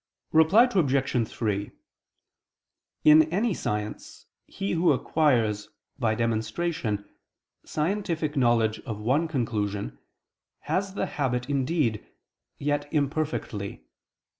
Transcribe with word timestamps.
Reply 0.31 0.63
Obj. 0.63 1.27
3: 1.31 1.71
In 3.03 3.21
any 3.31 3.53
science, 3.53 4.25
he 4.47 4.71
who 4.71 4.91
acquires, 4.93 5.69
by 5.99 6.15
demonstration, 6.15 7.07
scientific 7.65 8.35
knowledge 8.35 8.79
of 8.79 8.99
one 8.99 9.27
conclusion, 9.27 9.99
has 10.61 10.95
the 10.95 11.05
habit 11.05 11.51
indeed, 11.51 12.03
yet 12.57 12.91
imperfectly. 12.91 13.83